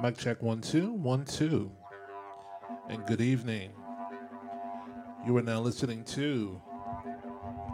[0.00, 1.70] Mic check one two one two,
[2.88, 3.72] and good evening.
[5.26, 6.58] You are now listening to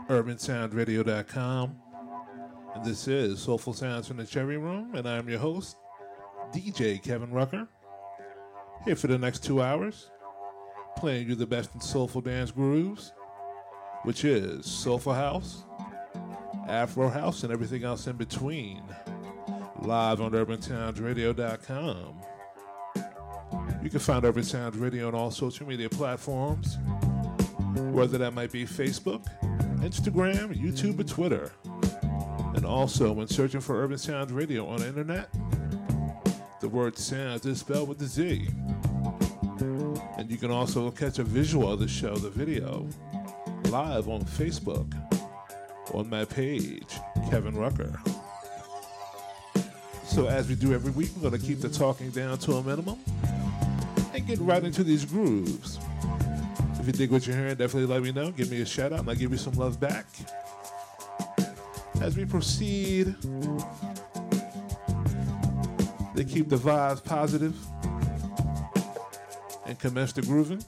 [0.09, 1.77] UrbanSoundRadio.com,
[2.75, 5.77] and this is Soulful Sounds from the Cherry Room, and I'm your host,
[6.53, 7.69] DJ Kevin Rucker,
[8.85, 10.11] here for the next two hours,
[10.97, 13.13] playing you the best in soulful dance grooves,
[14.05, 15.65] which is Soulful House,
[16.69, 18.83] Afro House, and everything else in between
[19.83, 22.21] live on UrbanSoundzRadio.com.
[23.83, 26.79] You can find Urban Soundz Radio on all social media platforms,
[27.93, 29.27] whether that might be Facebook,
[29.81, 31.53] Instagram, YouTube, or Twitter.
[32.55, 35.29] And also, when searching for Urban Soundz Radio on the internet,
[36.61, 38.49] the word sounds is spelled with a Z.
[40.17, 42.89] And you can also catch a visual of the show, the video,
[43.75, 44.87] live on Facebook
[45.95, 46.97] on my page,
[47.29, 48.01] Kevin Rucker.
[50.05, 52.63] So, as we do every week, we're going to keep the talking down to a
[52.63, 53.01] minimum
[54.15, 55.81] and get right into these grooves.
[56.79, 58.31] If you dig what you're hearing, definitely let me know.
[58.31, 60.07] Give me a shout out and I'll give you some love back.
[62.01, 63.17] As we proceed
[66.15, 67.57] they keep the vibes positive
[69.67, 70.63] and commence the grooving.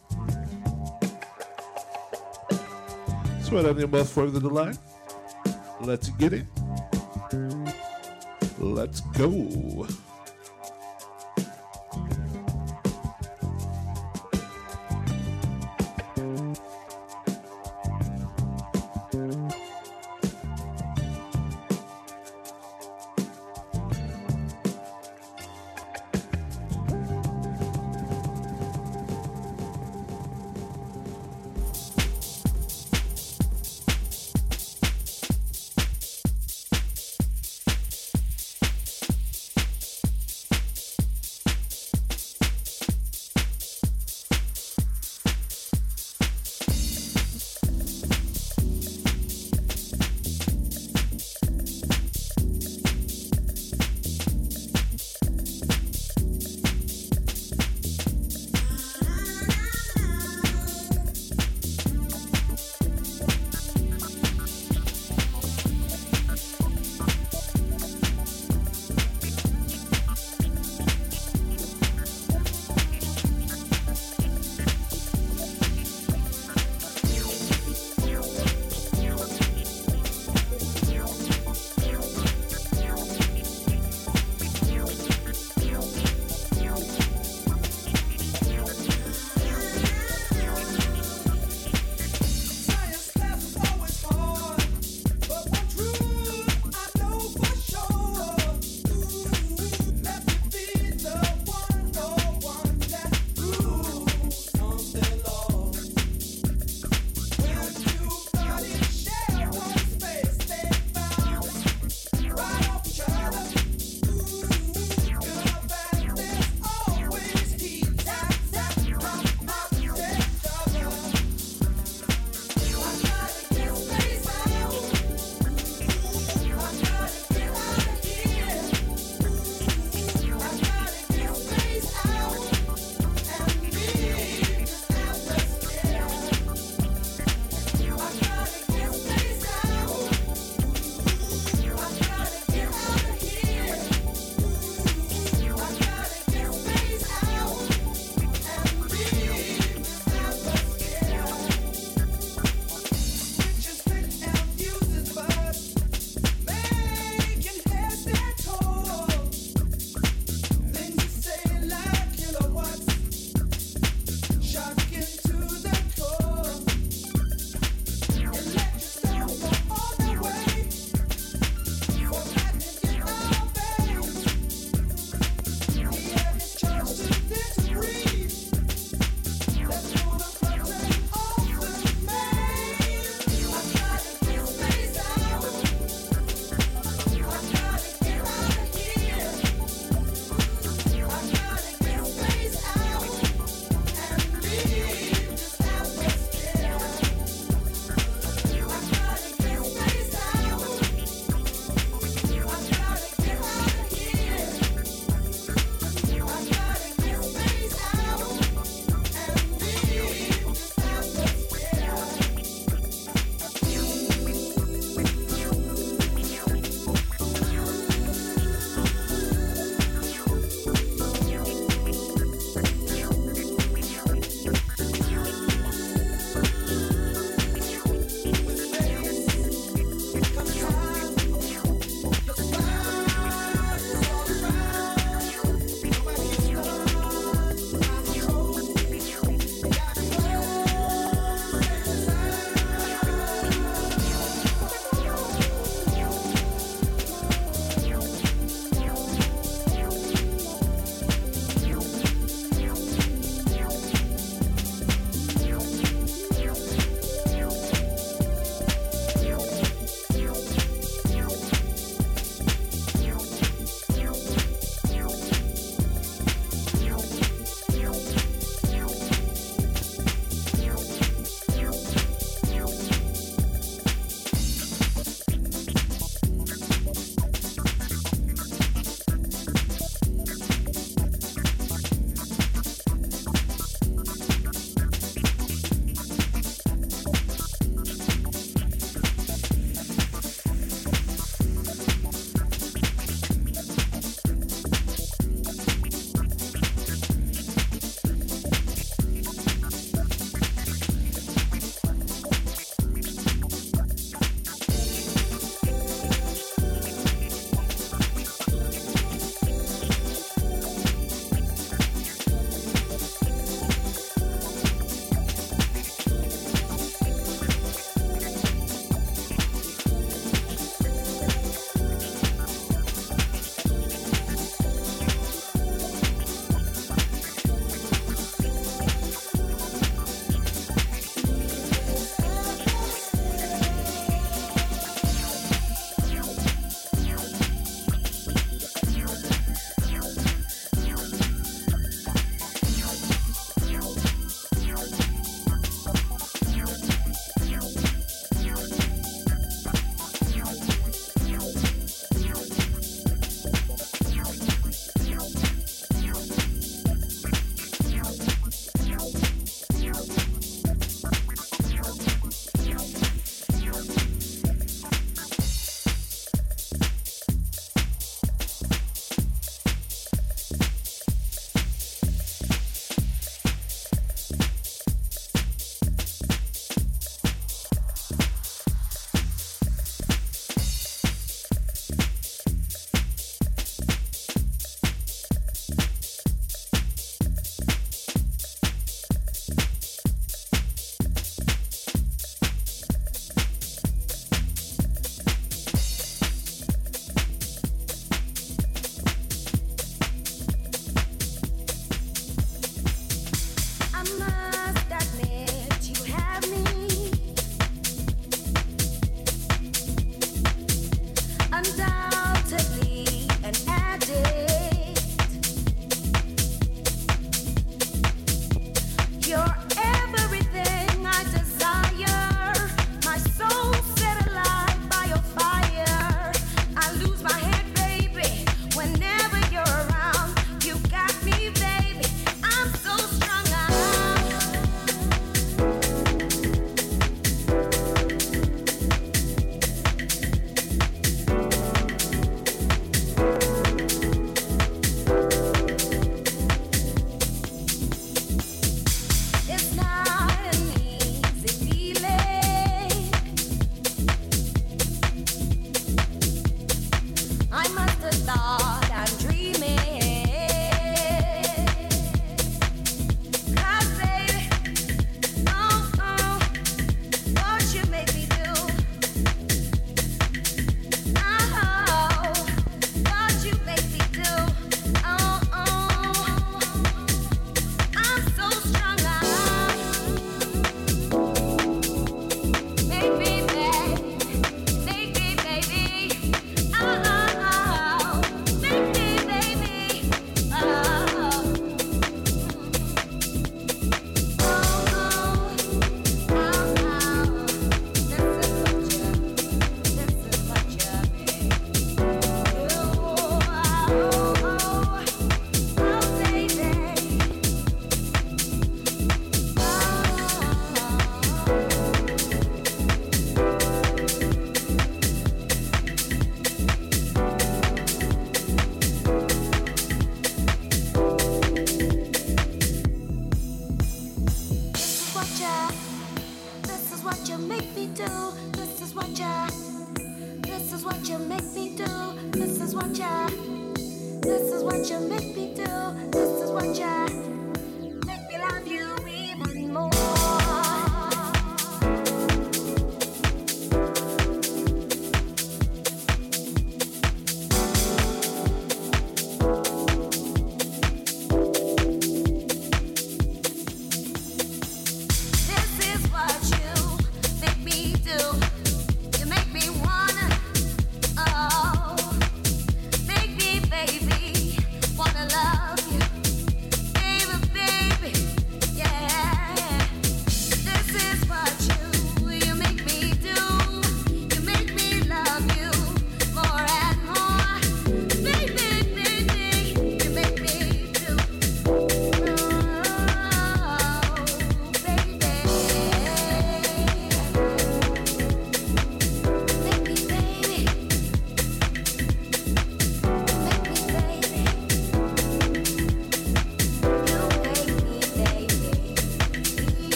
[3.46, 4.72] So, without any more further delay,
[5.80, 6.46] let's get it.
[8.58, 9.86] Let's go.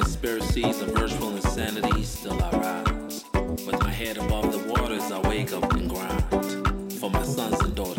[0.00, 3.24] conspiracies of virtual insanity, still I rise.
[3.34, 7.74] With my head above the waters, I wake up and grind for my sons and
[7.74, 7.95] daughters.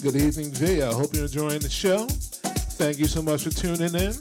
[0.00, 0.80] Good evening, V.
[0.82, 2.06] I hope you're enjoying the show.
[2.06, 4.14] Thank you so much for tuning in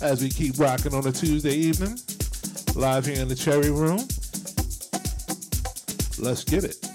[0.00, 1.98] as we keep rocking on a Tuesday evening,
[2.74, 3.98] live here in the Cherry Room.
[6.18, 6.87] Let's get it.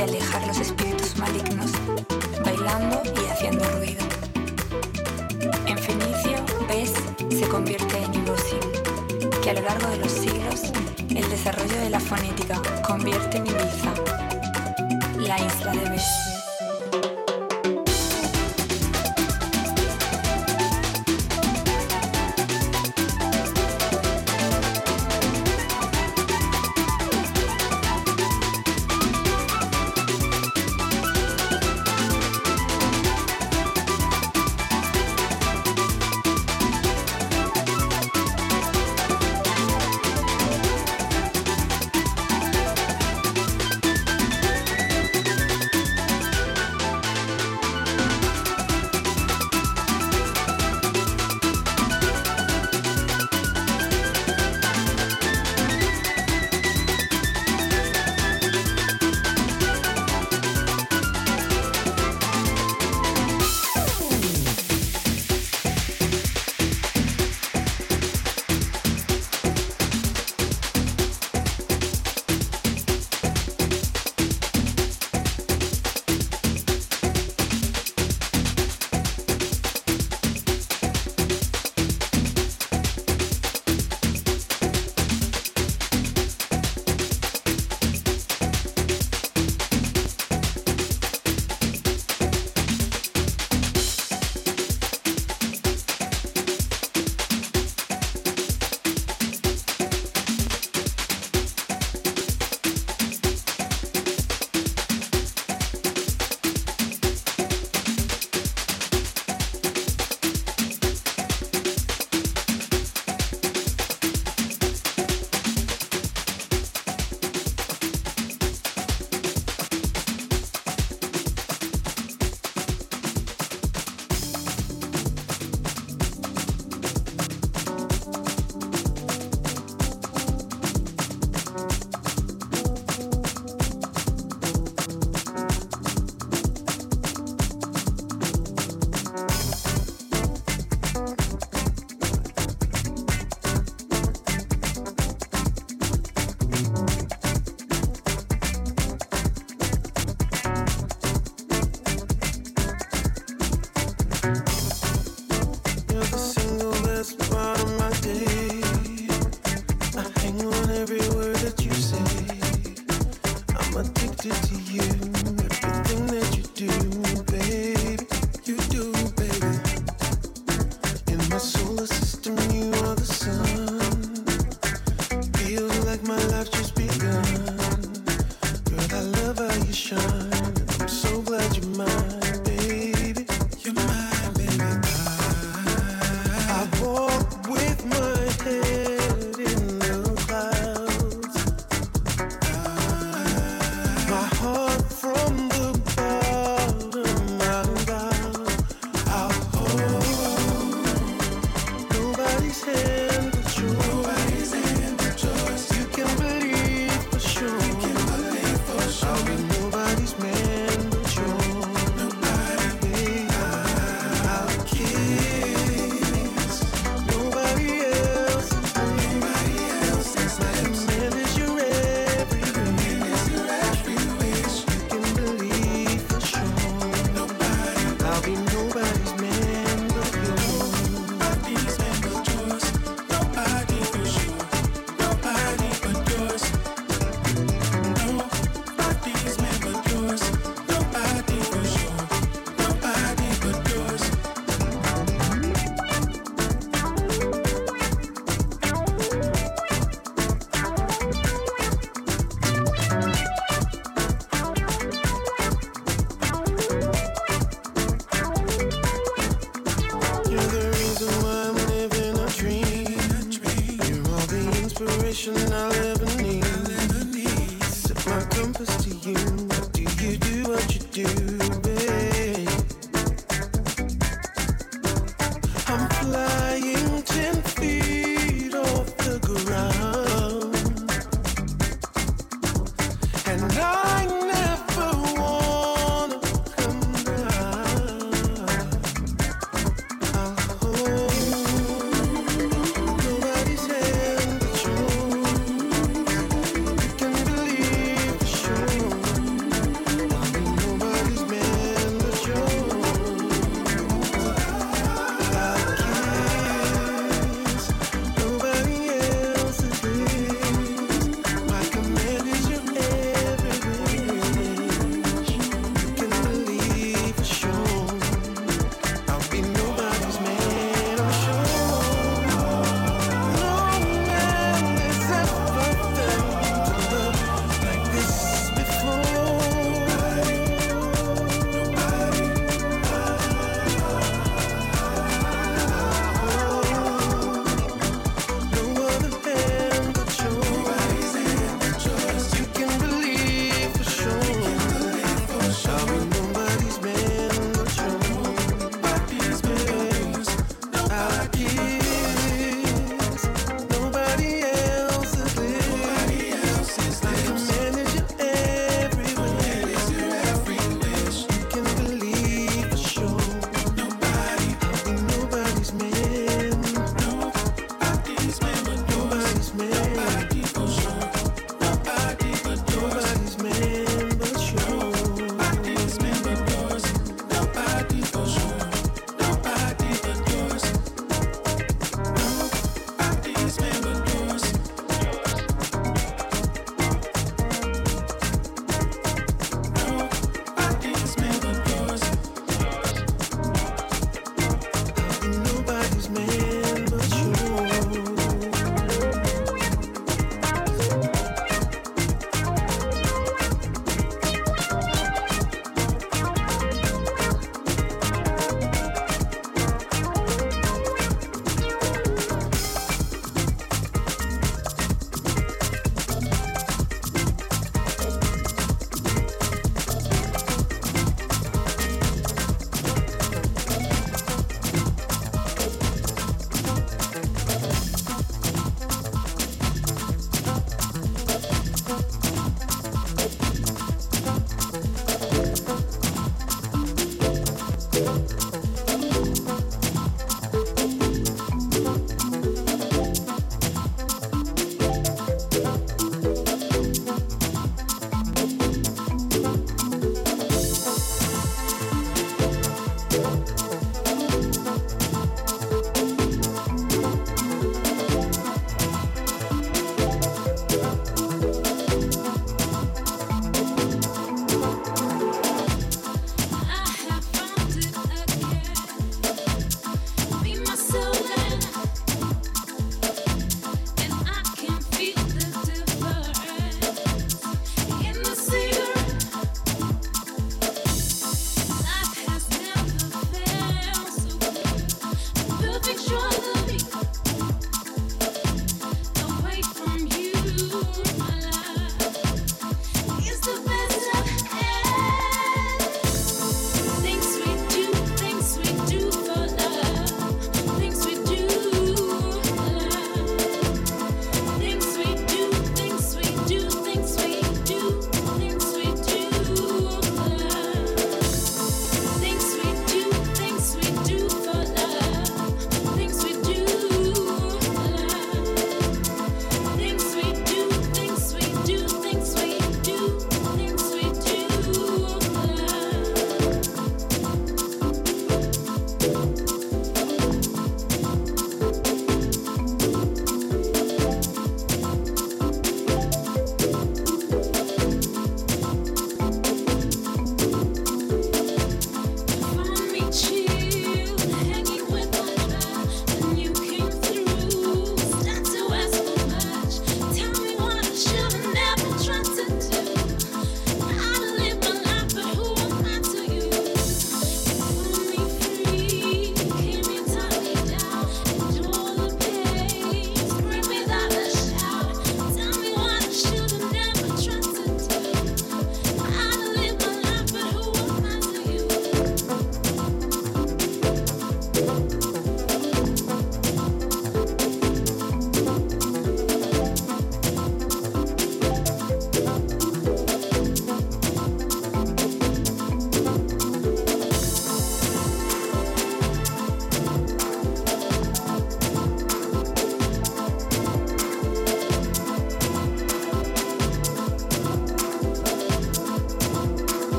[0.00, 0.79] de alejar los.